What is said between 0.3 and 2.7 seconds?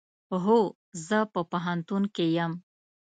هو، زه په پوهنتون کې یم